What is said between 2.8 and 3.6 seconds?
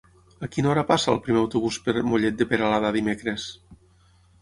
dimecres?